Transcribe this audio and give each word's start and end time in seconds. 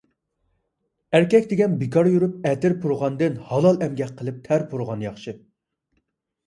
ئەركەك 1.17 1.45
دېگەن 1.51 1.75
بىكار 1.83 2.09
يۈرۈپ 2.13 2.47
ئەتىر 2.53 2.77
پۇرىغاندىن، 2.87 3.39
ھالال 3.51 3.81
ئەمگەك 3.87 4.19
قىلىپ 4.23 4.43
تەر 4.51 4.69
پۇرىغان 4.75 5.07
ياخشى. 5.11 5.41